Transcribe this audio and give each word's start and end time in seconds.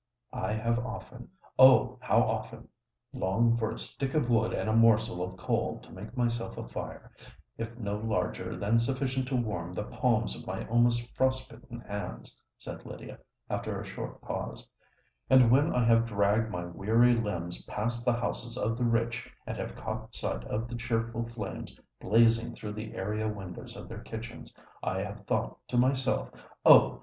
"I 0.33 0.53
have 0.53 0.79
often—oh! 0.79 1.99
how 2.01 2.23
often—longed 2.23 3.59
for 3.59 3.69
a 3.69 3.77
stick 3.77 4.15
of 4.15 4.31
wood 4.31 4.51
and 4.51 4.67
a 4.67 4.73
morsel 4.75 5.21
of 5.21 5.37
coal 5.37 5.79
to 5.83 5.91
make 5.91 6.17
myself 6.17 6.57
a 6.57 6.67
fire, 6.67 7.11
if 7.59 7.77
no 7.77 7.97
larger 7.97 8.57
than 8.57 8.79
sufficient 8.79 9.27
to 9.27 9.35
warm 9.35 9.73
the 9.73 9.83
palms 9.83 10.35
of 10.35 10.47
my 10.47 10.67
almost 10.69 11.15
frost 11.15 11.51
bitten 11.51 11.81
hands," 11.81 12.41
said 12.57 12.83
Lydia, 12.83 13.19
after 13.47 13.79
a 13.79 13.85
short 13.85 14.19
pause; 14.23 14.67
"and 15.29 15.51
when 15.51 15.71
I 15.71 15.83
have 15.83 16.07
dragged 16.07 16.49
my 16.49 16.65
weary 16.65 17.13
limbs 17.13 17.63
past 17.65 18.03
the 18.03 18.13
houses 18.13 18.57
of 18.57 18.79
the 18.79 18.83
rich, 18.85 19.29
and 19.45 19.55
have 19.57 19.75
caught 19.75 20.15
sight 20.15 20.43
of 20.45 20.67
the 20.67 20.73
cheerful 20.75 21.27
flames 21.27 21.79
blazing 21.99 22.55
through 22.55 22.73
the 22.73 22.95
area 22.95 23.27
windows 23.27 23.75
of 23.77 23.87
their 23.87 24.01
kitchens, 24.01 24.51
I 24.81 25.03
have 25.03 25.27
thought 25.27 25.59
to 25.67 25.77
myself, 25.77 26.31
'_Oh! 26.65 26.99